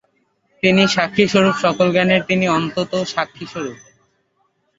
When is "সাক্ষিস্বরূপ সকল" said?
0.87-1.87